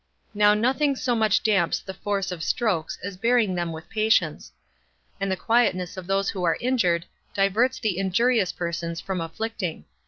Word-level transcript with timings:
Now 0.33 0.55
nothing 0.55 0.95
so 0.95 1.13
much 1.13 1.43
damps 1.43 1.79
the 1.79 1.93
force 1.93 2.31
of 2.31 2.43
strokes 2.43 2.97
as 3.03 3.17
bearing 3.17 3.53
them 3.53 3.71
with 3.71 3.87
patience; 3.87 4.51
and 5.19 5.31
the 5.31 5.37
quietness 5.37 5.95
of 5.95 6.07
those 6.07 6.31
who 6.31 6.43
are 6.43 6.57
injured 6.59 7.05
diverts 7.35 7.77
the 7.77 7.99
injurious 7.99 8.51
persons 8.51 8.99
from 8.99 9.21
afflicting. 9.21 9.85